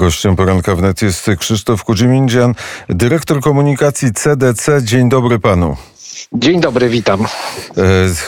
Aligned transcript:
Gościem 0.00 0.36
poranka 0.36 0.74
wnet 0.74 1.02
jest 1.02 1.30
Krzysztof 1.38 1.84
Kudzimindzian, 1.84 2.54
dyrektor 2.88 3.40
komunikacji 3.40 4.12
CDC. 4.12 4.82
Dzień 4.82 5.08
dobry 5.08 5.38
panu. 5.38 5.76
Dzień 6.32 6.60
dobry, 6.60 6.88
witam. 6.88 7.26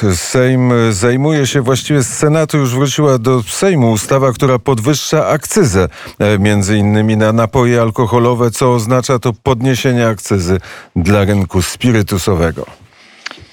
E, 0.06 0.16
Sejm 0.16 0.72
zajmuje 0.92 1.46
się, 1.46 1.60
właściwie 1.60 2.02
z 2.02 2.08
Senatu 2.08 2.58
już 2.58 2.74
wróciła 2.74 3.18
do 3.18 3.42
Sejmu 3.42 3.90
ustawa, 3.90 4.32
która 4.32 4.58
podwyższa 4.58 5.26
akcyzę 5.26 5.88
e, 6.18 6.38
między 6.38 6.78
innymi 6.78 7.16
na 7.16 7.32
napoje 7.32 7.80
alkoholowe, 7.80 8.50
co 8.50 8.74
oznacza 8.74 9.18
to 9.18 9.32
podniesienie 9.42 10.06
akcyzy 10.06 10.60
dla 10.96 11.24
rynku 11.24 11.62
spirytusowego. 11.62 12.66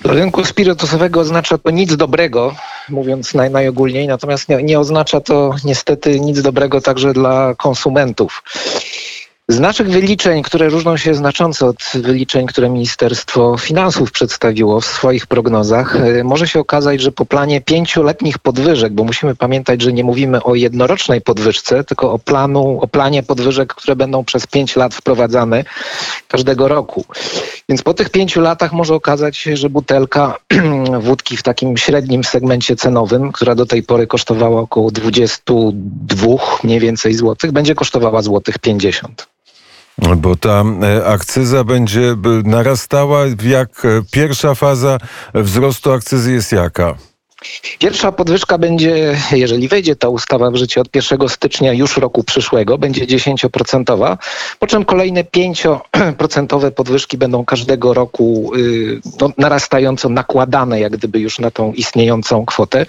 Dla 0.02 0.14
rynku 0.14 0.46
spirytusowego 0.46 1.20
oznacza 1.20 1.58
to 1.58 1.70
nic 1.70 1.96
dobrego, 1.96 2.56
mówiąc 2.90 3.34
naj, 3.34 3.52
najogólniej, 3.52 4.08
natomiast 4.08 4.50
nie, 4.50 4.64
nie 4.64 4.80
oznacza 4.80 5.22
to 5.22 5.56
niestety 5.64 6.20
nic 6.20 6.42
dobrego 6.42 6.82
także 6.82 7.14
dla 7.14 7.56
konsumentów. 7.56 8.44
Z 9.50 9.60
naszych 9.60 9.90
wyliczeń, 9.90 10.44
które 10.44 10.70
różnią 10.70 10.98
się 10.98 11.14
znacząco 11.14 11.68
od 11.68 11.78
wyliczeń, 11.94 12.46
które 12.46 12.70
Ministerstwo 12.70 13.58
Finansów 13.58 14.12
przedstawiło 14.12 14.82
w 14.82 14.86
swoich 14.86 15.28
prognozach, 15.28 15.96
e, 15.96 16.24
może 16.24 16.48
się 16.48 16.60
okazać, 16.60 17.02
że 17.02 17.12
po 17.12 17.26
planie 17.26 17.62
pięcioletnich 17.62 18.40
podwyżek, 18.40 18.94
bo 18.94 19.04
musimy 19.04 19.36
pamiętać, 19.36 19.82
że 19.82 19.94
nie 19.94 20.04
mówimy 20.04 20.44
o 20.44 20.56
jednorocznej 20.56 21.22
podwyżce, 21.22 21.84
tylko 21.84 22.12
o, 22.12 22.20
planu, 22.20 22.80
o 22.82 22.88
planie 22.88 23.24
podwyżek, 23.24 23.74
które 23.74 23.96
będą 23.96 24.24
przez 24.24 24.48
pięć 24.48 24.76
lat 24.76 24.96
wprowadzane 24.96 25.64
każdego 26.28 26.68
roku. 26.68 27.06
Więc 27.70 27.82
po 27.82 27.94
tych 27.94 28.10
pięciu 28.10 28.42
latach 28.42 28.74
może 28.74 28.96
okazać 28.96 29.38
się, 29.38 29.58
że 29.58 29.70
butelka 29.70 30.36
wódki 31.00 31.38
w 31.38 31.44
takim 31.44 31.78
średnim 31.78 32.24
segmencie 32.24 32.76
cenowym, 32.76 33.32
która 33.32 33.56
do 33.56 33.66
tej 33.66 33.84
pory 33.84 34.08
kosztowała 34.08 34.62
około 34.62 34.92
22 34.92 36.28
mniej 36.64 36.80
więcej 36.80 37.14
złotych, 37.14 37.52
będzie 37.52 37.76
kosztowała 37.76 38.22
złotych 38.22 38.60
50. 38.60 39.37
Bo 39.98 40.36
ta 40.36 40.64
e, 40.84 41.06
akcyza 41.06 41.64
będzie 41.64 42.16
narastała. 42.44 43.26
Jak 43.44 43.86
e, 43.86 44.02
pierwsza 44.12 44.56
faza 44.56 44.98
wzrostu 45.34 45.92
akcyzy 45.92 46.34
jest 46.34 46.52
jaka? 46.52 46.96
Pierwsza 47.80 48.12
podwyżka 48.12 48.58
będzie, 48.58 49.18
jeżeli 49.32 49.68
wejdzie 49.68 49.96
ta 49.96 50.10
ustawa 50.10 50.52
w 50.52 50.56
życie 50.56 50.82
od 50.82 50.96
1 50.96 51.30
stycznia 51.30 51.74
już 51.74 51.98
roku 51.98 52.24
przyszłego, 52.24 52.78
będzie 52.78 53.06
10%, 53.06 54.18
po 54.60 54.68
czym 54.68 54.86
kolejne 54.86 55.24
5% 55.24 56.72
podwyżki 56.72 57.18
będą 57.18 57.46
każdego 57.46 57.94
roku 57.94 58.52
y, 58.56 59.02
no, 59.22 59.32
narastająco 59.38 60.10
nakładane, 60.10 60.80
jak 60.80 60.98
gdyby 60.98 61.20
już 61.20 61.40
na 61.40 61.52
tą 61.52 61.74
istniejącą 61.74 62.46
kwotę. 62.46 62.86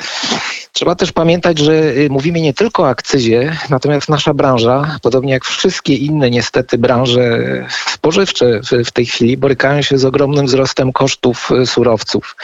Trzeba 0.79 0.95
też 0.95 1.13
pamiętać, 1.13 1.59
że 1.59 1.73
y, 1.73 2.09
mówimy 2.11 2.41
nie 2.41 2.55
tylko 2.55 2.83
o 2.83 2.89
akcyzie, 2.89 3.57
natomiast 3.71 4.09
nasza 4.09 4.35
branża, 4.35 4.99
podobnie 5.03 5.33
jak 5.33 5.45
wszystkie 5.45 5.95
inne 5.95 6.31
niestety 6.31 6.79
branże 6.79 7.39
spożywcze 7.95 8.61
w, 8.61 8.89
w 8.89 8.93
tej 8.93 9.07
chwili, 9.07 9.37
borykają 9.37 9.83
się 9.83 9.99
z 9.99 10.05
ogromnym 10.05 10.47
wzrostem 10.47 10.93
kosztów 10.93 11.51
y, 11.63 11.67
surowców. 11.67 12.37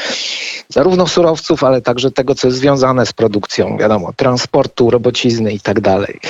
Zarówno 0.69 1.07
surowców, 1.07 1.65
ale 1.65 1.83
także 1.83 2.11
tego, 2.11 2.35
co 2.35 2.49
jest 2.49 2.59
związane 2.59 3.07
z 3.07 3.13
produkcją, 3.13 3.79
wiadomo, 3.79 4.13
transportu, 4.13 4.91
robocizny 4.91 5.53
i 5.53 5.61
tak 5.61 5.81
dalej. 5.81 6.21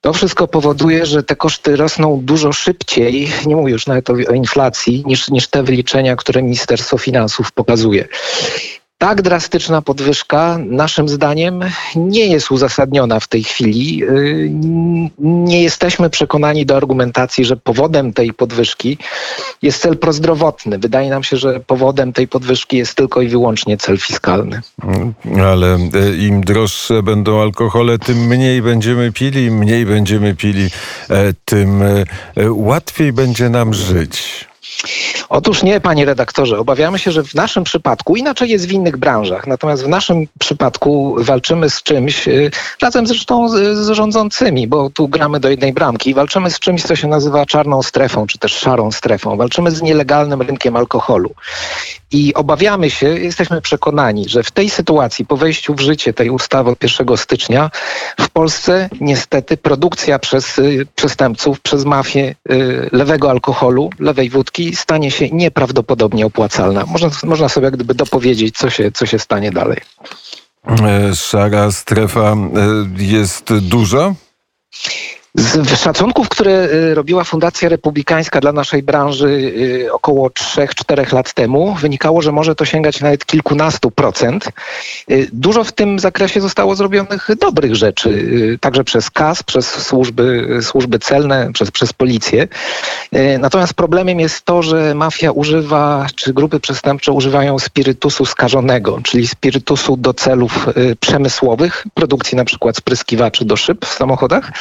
To 0.00 0.12
wszystko 0.12 0.48
powoduje, 0.48 1.06
że 1.06 1.22
te 1.22 1.36
koszty 1.36 1.76
rosną 1.76 2.20
dużo 2.22 2.52
szybciej, 2.52 3.32
nie 3.46 3.56
mówię 3.56 3.72
już 3.72 3.86
nawet 3.86 4.10
o, 4.10 4.12
o 4.12 4.34
inflacji, 4.34 5.02
niż, 5.06 5.28
niż 5.28 5.48
te 5.48 5.62
wyliczenia, 5.62 6.16
które 6.16 6.42
Ministerstwo 6.42 6.98
Finansów 6.98 7.52
pokazuje 7.52 8.08
tak 8.98 9.22
drastyczna 9.22 9.82
podwyżka, 9.82 10.58
naszym 10.58 11.08
zdaniem, 11.08 11.60
nie 11.96 12.26
jest 12.26 12.50
uzasadniona 12.50 13.20
w 13.20 13.28
tej 13.28 13.44
chwili. 13.44 14.04
Y, 14.04 14.50
nie 15.18 15.62
jesteśmy 15.62 16.10
przekonani 16.10 16.66
do 16.66 16.76
argumentacji, 16.76 17.44
że 17.44 17.56
powodem 17.56 18.12
tej 18.12 18.32
podwyżki 18.32 18.98
jest 19.62 19.82
cel 19.82 19.96
prozdrowotny. 19.96 20.78
Wydaje 20.78 21.10
nam 21.10 21.24
się, 21.24 21.36
że 21.36 21.60
powodem 21.60 22.12
tej 22.12 22.28
podwyżki 22.28 22.76
jest 22.76 22.94
tylko 22.94 23.22
i 23.22 23.28
wyłącznie 23.28 23.76
cel 23.76 23.98
fiskalny. 23.98 24.60
Ale 25.42 25.74
e, 25.74 26.16
im 26.16 26.40
droższe 26.40 27.02
będą 27.02 27.42
alkohole, 27.42 27.98
tym 27.98 28.18
mniej 28.18 28.62
będziemy 28.62 29.12
pili, 29.12 29.44
im 29.44 29.58
mniej 29.58 29.86
będziemy 29.86 30.34
pili, 30.34 30.70
e, 31.10 31.32
tym 31.44 31.82
e, 31.82 32.04
łatwiej 32.52 33.12
będzie 33.12 33.48
nam 33.48 33.74
żyć. 33.74 34.48
Otóż 35.30 35.62
nie, 35.62 35.80
panie 35.80 36.04
redaktorze. 36.04 36.58
Obawiamy 36.58 36.98
się, 36.98 37.10
że 37.10 37.24
w 37.24 37.34
naszym 37.34 37.64
przypadku, 37.64 38.16
inaczej 38.16 38.50
jest 38.50 38.68
w 38.68 38.72
innych 38.72 38.96
branżach, 38.96 39.46
natomiast 39.46 39.84
w 39.84 39.88
naszym 39.88 40.26
przypadku 40.38 41.16
walczymy 41.18 41.70
z 41.70 41.82
czymś, 41.82 42.28
y, 42.28 42.50
razem 42.82 43.06
zresztą 43.06 43.48
z, 43.48 43.88
rządzącymi, 43.90 44.66
bo 44.66 44.90
tu 44.90 45.08
gramy 45.08 45.40
do 45.40 45.48
jednej 45.48 45.72
bramki, 45.72 46.14
walczymy 46.14 46.50
z 46.50 46.58
czymś, 46.58 46.82
co 46.82 46.96
się 46.96 47.08
nazywa 47.08 47.46
czarną 47.46 47.82
strefą, 47.82 48.26
czy 48.26 48.38
też 48.38 48.52
szarą 48.52 48.92
strefą. 48.92 49.36
Walczymy 49.36 49.70
z 49.70 49.82
nielegalnym 49.82 50.42
rynkiem 50.42 50.76
alkoholu. 50.76 51.34
I 52.10 52.34
obawiamy 52.34 52.90
się, 52.90 53.06
jesteśmy 53.08 53.60
przekonani, 53.60 54.28
że 54.28 54.42
w 54.42 54.50
tej 54.50 54.70
sytuacji, 54.70 55.26
po 55.26 55.36
wejściu 55.36 55.74
w 55.74 55.80
życie 55.80 56.12
tej 56.12 56.30
ustawy 56.30 56.70
od 56.70 56.82
1 56.82 57.16
stycznia, 57.16 57.70
w 58.20 58.28
Polsce 58.28 58.88
niestety 59.00 59.56
produkcja 59.56 60.18
przez 60.18 60.58
y, 60.58 60.86
przestępców, 60.96 61.60
przez 61.60 61.84
mafię 61.84 62.34
y, 62.50 62.88
lewego 62.92 63.30
alkoholu, 63.30 63.90
lewej 63.98 64.30
wódki 64.30 64.76
stanie 64.76 65.10
się 65.10 65.17
nieprawdopodobnie 65.20 66.26
opłacalna. 66.26 66.86
Można, 66.86 67.10
można 67.24 67.48
sobie 67.48 67.70
gdyby 67.70 67.94
dopowiedzieć, 67.94 68.56
co 68.58 68.70
się, 68.70 68.92
co 68.92 69.06
się 69.06 69.18
stanie 69.18 69.50
dalej. 69.50 69.80
E, 70.66 71.14
szara 71.14 71.72
strefa 71.72 72.32
e, 72.32 72.36
jest 72.96 73.54
duża? 73.54 74.14
Z 75.38 75.80
szacunków, 75.80 76.28
które 76.28 76.68
y, 76.72 76.94
robiła 76.94 77.24
Fundacja 77.24 77.68
Republikańska 77.68 78.40
dla 78.40 78.52
naszej 78.52 78.82
branży 78.82 79.28
y, 79.28 79.92
około 79.92 80.28
3-4 80.28 81.12
lat 81.12 81.32
temu, 81.32 81.74
wynikało, 81.74 82.22
że 82.22 82.32
może 82.32 82.54
to 82.54 82.64
sięgać 82.64 83.00
nawet 83.00 83.26
kilkunastu 83.26 83.90
procent. 83.90 84.48
Y, 85.10 85.28
dużo 85.32 85.64
w 85.64 85.72
tym 85.72 85.98
zakresie 85.98 86.40
zostało 86.40 86.74
zrobionych 86.74 87.28
dobrych 87.40 87.74
rzeczy, 87.74 88.28
także 88.60 88.84
przez 88.84 89.10
KAS, 89.10 89.42
przez 89.42 89.68
służby, 89.86 90.58
służby 90.62 90.98
celne, 90.98 91.52
przez, 91.52 91.70
przez 91.70 91.92
policję. 91.92 92.48
Natomiast 93.38 93.74
problemem 93.74 94.20
jest 94.20 94.44
to, 94.44 94.62
że 94.62 94.94
mafia 94.94 95.30
używa, 95.30 96.06
czy 96.14 96.32
grupy 96.32 96.60
przestępcze 96.60 97.12
używają 97.12 97.58
spirytusu 97.58 98.24
skażonego, 98.24 99.00
czyli 99.02 99.28
spirytusu 99.28 99.96
do 99.96 100.14
celów 100.14 100.66
przemysłowych, 101.00 101.86
produkcji 101.94 102.36
na 102.36 102.44
przykład 102.44 102.76
spryskiwaczy 102.76 103.44
do 103.44 103.56
szyb 103.56 103.86
w 103.86 103.94
samochodach, 103.94 104.52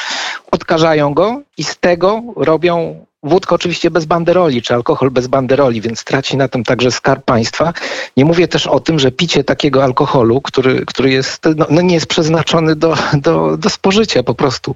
odkażają 0.68 1.14
go 1.14 1.42
i 1.58 1.64
z 1.64 1.78
tego 1.78 2.22
robią 2.36 3.06
Wódka 3.24 3.56
oczywiście 3.56 3.92
bez 3.92 4.06
banderoli, 4.06 4.62
czy 4.62 4.74
alkohol 4.74 5.12
bez 5.12 5.28
banderoli, 5.28 5.82
więc 5.82 6.04
traci 6.04 6.38
na 6.38 6.48
tym 6.48 6.64
także 6.64 6.92
skarb 6.92 7.26
państwa. 7.26 7.74
Nie 8.18 8.26
mówię 8.26 8.48
też 8.48 8.68
o 8.68 8.80
tym, 8.80 9.00
że 9.00 9.12
picie 9.12 9.44
takiego 9.44 9.84
alkoholu, 9.84 10.42
który, 10.42 10.86
który 10.86 11.10
jest, 11.12 11.48
no, 11.56 11.66
no 11.70 11.82
nie 11.82 11.94
jest 11.96 12.08
przeznaczony 12.08 12.76
do, 12.76 12.96
do, 13.14 13.58
do 13.58 13.70
spożycia 13.70 14.24
po 14.24 14.36
prostu 14.36 14.76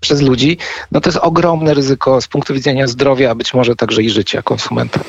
przez 0.00 0.22
ludzi, 0.22 0.58
no 0.92 1.00
to 1.00 1.08
jest 1.08 1.18
ogromne 1.22 1.74
ryzyko 1.74 2.20
z 2.20 2.28
punktu 2.28 2.54
widzenia 2.54 2.86
zdrowia, 2.86 3.30
a 3.30 3.34
być 3.34 3.54
może 3.54 3.76
także 3.76 4.02
i 4.02 4.10
życia 4.10 4.42
konsumenta. 4.42 5.00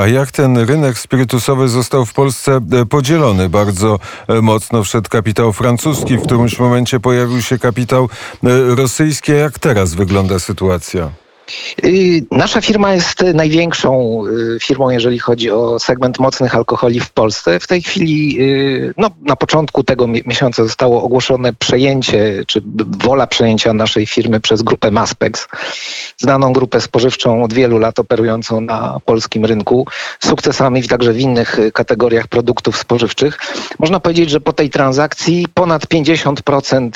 A 0.00 0.06
jak 0.06 0.30
ten 0.30 0.58
rynek 0.58 0.98
spirytusowy 0.98 1.68
został 1.68 2.06
w 2.06 2.12
Polsce 2.12 2.60
e, 2.72 2.86
podzielony? 2.86 3.48
Bardzo 3.48 3.98
e, 4.28 4.42
mocno 4.42 4.84
wszedł 4.84 5.10
kapitał 5.10 5.52
francuski, 5.52 6.16
w 6.16 6.22
którymś 6.22 6.58
momencie 6.58 7.00
pojawił 7.00 7.42
się 7.42 7.58
kapitał 7.58 8.08
e, 8.44 8.74
rosyjski. 8.74 9.32
Jak 9.32 9.58
teraz 9.58 9.94
wygląda 9.94 10.38
sytuacja? 10.38 11.25
Y, 11.84 12.24
nasza 12.30 12.60
firma 12.60 12.94
jest 12.94 13.22
największą 13.34 14.22
y, 14.26 14.58
firmą, 14.60 14.90
jeżeli 14.90 15.18
chodzi 15.18 15.50
o 15.50 15.78
segment 15.78 16.18
mocnych 16.18 16.54
alkoholi 16.54 17.00
w 17.00 17.10
Polsce. 17.10 17.60
W 17.60 17.66
tej 17.66 17.82
chwili, 17.82 18.36
y, 18.40 18.94
no, 18.96 19.10
na 19.22 19.36
początku 19.36 19.84
tego 19.84 20.06
miesiąca 20.06 20.64
zostało 20.64 21.02
ogłoszone 21.02 21.52
przejęcie, 21.52 22.44
czy 22.46 22.62
wola 22.98 23.26
przejęcia 23.26 23.72
naszej 23.72 24.06
firmy 24.06 24.40
przez 24.40 24.62
grupę 24.62 24.90
Maspex, 24.90 25.48
znaną 26.16 26.52
grupę 26.52 26.80
spożywczą 26.80 27.42
od 27.44 27.52
wielu 27.52 27.78
lat 27.78 27.98
operującą 27.98 28.60
na 28.60 29.00
polskim 29.04 29.44
rynku, 29.44 29.86
sukcesami 30.24 30.82
także 30.88 31.12
w 31.12 31.20
innych 31.20 31.58
kategoriach 31.72 32.28
produktów 32.28 32.76
spożywczych. 32.76 33.38
Można 33.78 34.00
powiedzieć, 34.00 34.30
że 34.30 34.40
po 34.40 34.52
tej 34.52 34.70
transakcji 34.70 35.46
ponad 35.54 35.86
50% 35.86 36.90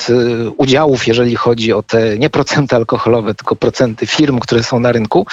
udziałów, 0.57 1.07
jeżeli 1.07 1.35
chodzi 1.35 1.73
o 1.73 1.83
te 1.83 2.17
nie 2.17 2.29
procenty 2.29 2.75
alkoholowe, 2.75 3.35
tylko 3.35 3.55
procenty 3.55 4.07
firm, 4.07 4.40
które 4.41 4.63
są 4.63 4.79
na 4.79 4.91
rynku, 4.91 5.25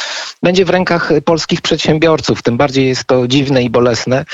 będzie 0.43 0.64
w 0.64 0.70
rękach 0.70 1.10
polskich 1.25 1.60
przedsiębiorców. 1.60 2.43
Tym 2.43 2.56
bardziej 2.56 2.88
jest 2.88 3.05
to 3.05 3.28
dziwne 3.28 3.62
i 3.62 3.70
bolesne, 3.70 4.25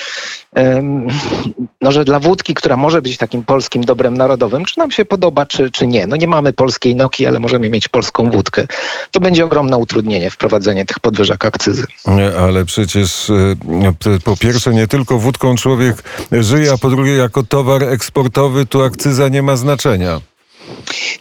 no, 1.80 1.92
że 1.92 2.04
dla 2.04 2.20
wódki, 2.20 2.54
która 2.54 2.76
może 2.76 3.02
być 3.02 3.16
takim 3.16 3.44
polskim 3.44 3.84
dobrem 3.84 4.16
narodowym, 4.16 4.64
czy 4.64 4.78
nam 4.78 4.90
się 4.90 5.04
podoba, 5.04 5.46
czy, 5.46 5.70
czy 5.70 5.86
nie. 5.86 6.06
No 6.06 6.16
nie 6.16 6.28
mamy 6.28 6.52
polskiej 6.52 6.96
Nokii, 6.96 7.26
ale 7.26 7.40
możemy 7.40 7.70
mieć 7.70 7.88
polską 7.88 8.30
wódkę. 8.30 8.66
To 9.10 9.20
będzie 9.20 9.44
ogromne 9.44 9.76
utrudnienie 9.76 10.30
wprowadzenie 10.30 10.84
tych 10.84 11.00
podwyżek 11.00 11.44
akcyzy. 11.44 11.86
Ale 12.40 12.64
przecież 12.64 13.30
e, 13.30 14.20
po 14.24 14.36
pierwsze 14.36 14.70
nie 14.74 14.86
tylko 14.86 15.18
wódką 15.18 15.56
człowiek 15.56 16.02
żyje, 16.32 16.72
a 16.72 16.78
po 16.78 16.90
drugie 16.90 17.16
jako 17.16 17.42
towar 17.42 17.82
eksportowy 17.82 18.66
tu 18.66 18.82
akcyza 18.82 19.28
nie 19.28 19.42
ma 19.42 19.56
znaczenia. 19.56 20.20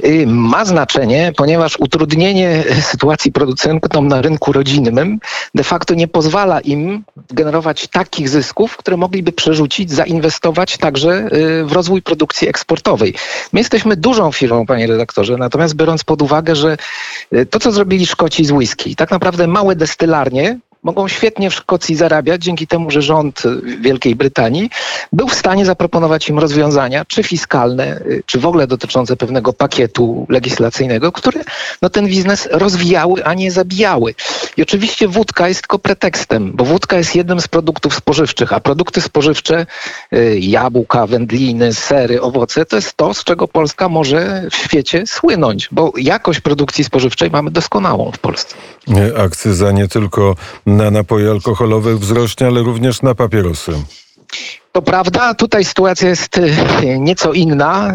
Y, 0.06 0.26
Ma 0.28 0.66
znaczenie, 0.66 1.32
ponieważ 1.38 1.80
utrudnienie 1.80 2.64
sytuacji 2.82 3.32
producentom 3.32 4.08
na 4.08 4.22
rynku 4.22 4.52
rodzinnym 4.52 5.20
de 5.56 5.64
facto 5.64 5.94
nie 5.94 6.08
pozwala 6.08 6.60
im 6.60 7.04
generować 7.30 7.88
takich 7.88 8.30
zysków, 8.30 8.78
które 8.78 8.98
mogliby 8.98 9.32
przerzucić, 9.32 9.92
zainwestować 9.92 10.78
także 10.78 11.28
y, 11.34 11.66
w 11.66 11.72
rozwój 11.72 12.02
produkcji 12.02 12.48
eksportowej. 12.48 13.14
My 13.54 13.60
jesteśmy 13.60 13.96
dużą 13.96 14.32
firmą, 14.32 14.66
panie 14.66 14.88
redaktorze, 14.88 15.38
natomiast 15.38 15.76
biorąc 15.76 16.04
pod 16.04 16.22
uwagę, 16.22 16.56
że 16.56 16.78
y, 17.34 17.46
to, 17.46 17.60
co 17.60 17.72
zrobili 17.72 18.06
Szkoci 18.06 18.46
z 18.46 18.52
whisky, 18.52 18.96
tak 18.96 19.12
naprawdę 19.12 19.48
małe 19.48 19.76
destylarnie, 19.76 20.60
mogą 20.84 21.08
świetnie 21.08 21.50
w 21.50 21.54
Szkocji 21.54 21.96
zarabiać 21.96 22.44
dzięki 22.44 22.68
temu, 22.68 22.92
że 22.92 23.02
rząd 23.02 23.44
Wielkiej 23.82 24.16
Brytanii 24.16 24.70
był 25.14 25.28
w 25.28 25.34
stanie 25.34 25.66
zaproponować 25.66 26.30
im 26.30 26.40
rozwiązania, 26.40 27.06
czy 27.06 27.24
fiskalne, 27.24 27.98
y, 27.98 28.24
czy 28.26 28.40
w 28.40 28.46
ogóle 28.46 28.68
dotyczące 28.68 29.16
pewnego 29.16 29.54
pakietu 29.54 30.26
legislacyjnego, 30.30 31.12
które 31.12 31.42
no, 31.82 31.90
ten 31.90 32.08
biznes 32.08 32.50
rozwijały, 32.52 33.26
a 33.26 33.34
nie 33.34 33.52
zabijały. 33.52 34.16
I 34.58 34.62
oczywiście 34.62 35.08
wódka 35.08 35.48
jest 35.48 35.62
tylko 35.62 35.80
pretekstem, 35.80 36.52
bo 36.54 36.66
wódka 36.66 36.98
jest 36.98 37.16
jednym 37.16 37.42
z 37.42 37.48
produktów 37.48 37.96
spożywczych, 37.96 38.54
a 38.54 38.60
produkty 38.60 39.02
spożywcze, 39.02 39.66
y, 40.14 40.40
jabłka, 40.40 41.08
wędliny, 41.08 41.74
sery, 41.74 42.22
owoce, 42.22 42.66
to 42.66 42.76
jest 42.76 42.98
to, 42.98 43.14
z 43.14 43.24
czego 43.24 43.48
Polska 43.48 43.90
może 43.90 44.48
w 44.52 44.56
świecie 44.56 45.08
słynąć, 45.08 45.70
bo 45.72 45.94
jakość 45.98 46.40
produkcji 46.40 46.84
spożywczej 46.84 47.32
mamy 47.32 47.52
doskonałą 47.52 48.12
w 48.12 48.20
Polsce. 48.20 48.56
Akcyza 49.18 49.72
nie 49.72 49.88
tylko 49.88 50.36
na 50.78 50.92
napoje 50.92 51.32
alkoholowe 51.32 51.96
wzrośnie, 51.96 52.48
ale 52.48 52.62
również 52.64 53.02
na 53.02 53.16
papierosy. 53.16 53.72
To 54.72 54.82
prawda, 54.82 55.34
tutaj 55.34 55.66
sytuacja 55.66 56.10
jest 56.10 56.38
y, 56.38 57.00
nieco 57.00 57.34
inna. 57.34 57.94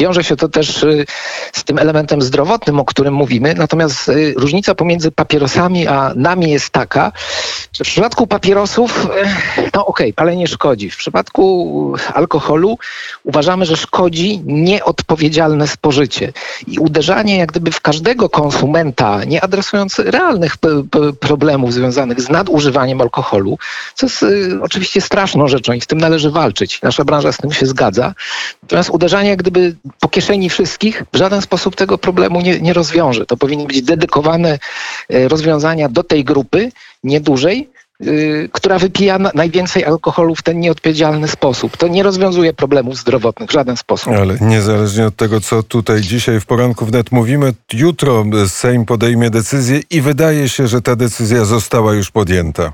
Wiąże 0.00 0.24
się 0.24 0.36
to 0.36 0.48
też 0.48 0.82
y, 0.82 1.06
z 1.52 1.64
tym 1.64 1.78
elementem 1.78 2.22
zdrowotnym, 2.22 2.80
o 2.80 2.84
którym 2.84 3.14
mówimy. 3.14 3.54
Natomiast 3.54 4.08
y, 4.08 4.34
różnica 4.36 4.74
pomiędzy 4.74 5.10
papierosami 5.10 5.86
a 5.86 6.12
nami 6.16 6.50
jest 6.50 6.70
taka, 6.70 7.12
że 7.72 7.84
w 7.84 7.86
przypadku 7.86 8.26
papierosów, 8.26 9.06
y, 9.58 9.70
no 9.74 9.86
okej, 9.86 10.12
palenie 10.12 10.46
szkodzi. 10.46 10.90
W 10.90 10.96
przypadku 10.96 11.94
alkoholu 12.14 12.78
uważamy, 13.24 13.66
że 13.66 13.76
szkodzi 13.76 14.42
nieodpowiedzialne 14.44 15.68
spożycie. 15.68 16.32
I 16.66 16.78
uderzanie 16.78 17.38
jak 17.38 17.50
gdyby 17.50 17.70
w 17.70 17.80
każdego 17.80 18.28
konsumenta, 18.28 19.24
nie 19.24 19.44
adresując 19.44 19.98
realnych 19.98 20.54
problemów 21.20 21.72
związanych 21.72 22.20
z 22.20 22.28
nadużywaniem 22.28 23.00
alkoholu, 23.00 23.58
co 23.94 24.06
jest 24.06 24.24
oczywiście 24.62 25.00
straszną 25.00 25.48
rzeczą 25.48 25.72
i 25.72 25.80
z 25.80 25.86
tym 25.86 25.98
należy 25.98 26.30
walczyć. 26.30 26.82
Nasza 26.82 27.04
branża 27.04 27.32
z 27.32 27.36
tym 27.36 27.52
się 27.52 27.66
zgadza. 27.66 28.14
Natomiast 28.62 28.90
uderzanie 28.90 29.28
jak 29.30 29.38
gdyby 29.38 29.74
po 30.00 30.08
kieszeni 30.08 30.50
wszystkich 30.50 31.02
w 31.12 31.16
żaden 31.16 31.42
sposób 31.42 31.76
tego 31.76 31.98
problemu 31.98 32.40
nie, 32.40 32.60
nie 32.60 32.72
rozwiąże. 32.72 33.26
To 33.26 33.36
powinny 33.36 33.66
być 33.66 33.82
dedykowane 33.82 34.58
e, 35.08 35.28
rozwiązania 35.28 35.88
do 35.88 36.04
tej 36.04 36.24
grupy, 36.24 36.72
niedużej, 37.04 37.68
y, 38.06 38.48
która 38.52 38.78
wypija 38.78 39.18
na- 39.18 39.30
najwięcej 39.34 39.84
alkoholu 39.84 40.34
w 40.34 40.42
ten 40.42 40.60
nieodpowiedzialny 40.60 41.28
sposób. 41.28 41.76
To 41.76 41.88
nie 41.88 42.02
rozwiązuje 42.02 42.52
problemów 42.52 42.96
zdrowotnych 42.96 43.50
w 43.50 43.52
żaden 43.52 43.76
sposób. 43.76 44.12
Ale 44.12 44.36
niezależnie 44.40 45.06
od 45.06 45.16
tego, 45.16 45.40
co 45.40 45.62
tutaj 45.62 46.00
dzisiaj 46.00 46.40
w 46.40 46.46
poranku 46.46 46.86
wnet 46.86 47.12
mówimy, 47.12 47.54
jutro 47.72 48.24
Sejm 48.46 48.84
podejmie 48.86 49.30
decyzję 49.30 49.80
i 49.90 50.00
wydaje 50.00 50.48
się, 50.48 50.68
że 50.68 50.82
ta 50.82 50.96
decyzja 50.96 51.44
została 51.44 51.94
już 51.94 52.10
podjęta. 52.10 52.72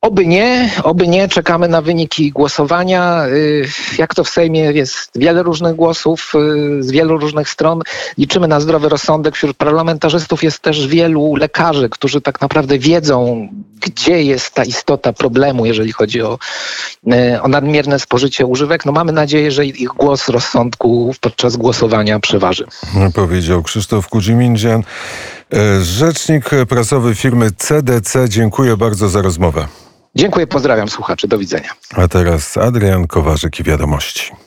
Oby 0.00 0.26
nie, 0.26 0.70
oby 0.82 1.08
nie. 1.08 1.28
Czekamy 1.28 1.68
na 1.68 1.82
wyniki 1.82 2.30
głosowania. 2.32 3.26
Y, 3.26 3.66
Jak 3.98 4.14
to 4.14 4.24
w 4.24 4.28
Sejmie 4.28 4.60
jest 4.60 5.10
wiele 5.14 5.42
różnych 5.42 5.74
głosów 5.76 6.32
y, 6.78 6.82
z 6.82 6.90
wielu 6.90 7.18
różnych 7.18 7.48
stron. 7.48 7.82
Liczymy 8.18 8.48
na 8.48 8.60
zdrowy 8.60 8.88
rozsądek. 8.88 9.34
Wśród 9.34 9.56
parlamentarzystów 9.56 10.42
jest 10.42 10.58
też 10.58 10.86
wielu 10.86 11.36
lekarzy, 11.36 11.88
którzy 11.88 12.20
tak 12.20 12.40
naprawdę 12.40 12.78
wiedzą, 12.78 13.48
gdzie 13.80 14.22
jest 14.22 14.54
ta 14.54 14.64
istota 14.64 15.12
problemu, 15.12 15.66
jeżeli 15.66 15.92
chodzi 15.92 16.22
o, 16.22 16.38
y, 17.12 17.42
o 17.42 17.48
nadmierne 17.48 17.98
spożycie 17.98 18.46
używek. 18.46 18.86
No 18.86 18.92
mamy 18.92 19.12
nadzieję, 19.12 19.50
że 19.50 19.66
ich 19.66 19.88
głos 19.88 20.28
rozsądku 20.28 21.14
podczas 21.20 21.56
głosowania 21.56 22.20
przeważy. 22.20 22.66
Powiedział 23.14 23.62
Krzysztof 23.62 24.08
Kudzimindzian, 24.08 24.82
e, 25.52 25.80
rzecznik 25.80 26.50
prasowy 26.68 27.14
firmy 27.14 27.50
CDC. 27.50 28.28
Dziękuję 28.28 28.76
bardzo 28.76 29.08
za 29.08 29.22
rozmowę. 29.22 29.68
Dziękuję, 30.14 30.46
pozdrawiam 30.46 30.88
słuchaczy. 30.88 31.28
Do 31.28 31.38
widzenia. 31.38 31.70
A 31.94 32.08
teraz 32.08 32.56
Adrian 32.56 33.06
Kowarzyk 33.06 33.60
i 33.60 33.62
wiadomości. 33.62 34.45